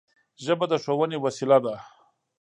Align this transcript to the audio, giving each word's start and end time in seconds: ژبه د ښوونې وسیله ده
ژبه 0.43 0.65
د 0.71 0.73
ښوونې 0.83 1.17
وسیله 1.19 1.57
ده 1.65 1.75